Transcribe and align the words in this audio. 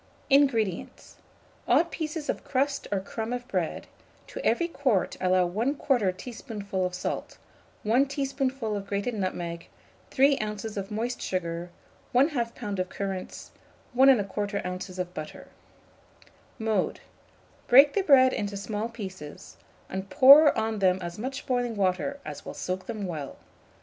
INGREDIENTS. 0.31 1.17
Odd 1.67 1.91
pieces 1.91 2.27
of 2.27 2.43
crust 2.43 2.87
or 2.91 2.99
crumb 2.99 3.31
of 3.31 3.47
bread; 3.47 3.85
to 4.25 4.43
every 4.43 4.67
quart 4.67 5.15
allow 5.21 5.47
1/2 5.47 6.17
teaspoonful 6.17 6.87
of 6.87 6.95
salt, 6.95 7.37
1 7.83 8.07
teaspoonful 8.07 8.75
of 8.75 8.87
grated 8.87 9.13
nutmeg, 9.13 9.67
3 10.09 10.39
oz. 10.39 10.75
of 10.75 10.89
moist 10.89 11.21
sugar, 11.21 11.69
1/2 12.15 12.31
lb. 12.33 12.79
of 12.79 12.89
currants, 12.89 13.51
1 13.93 14.07
1/4 14.09 14.65
oz. 14.89 14.97
of 14.97 15.13
butter. 15.13 15.47
Mode. 16.57 17.01
Break 17.67 17.93
the 17.93 18.01
bread 18.01 18.33
into 18.33 18.57
small 18.57 18.89
pieces, 18.89 19.57
and 19.87 20.09
pour 20.09 20.57
on 20.57 20.79
them 20.79 20.97
as 20.99 21.19
much 21.19 21.45
boiling 21.45 21.75
water 21.75 22.19
as 22.25 22.43
will 22.43 22.55
soak 22.55 22.87
them 22.87 23.05
well. 23.05 23.37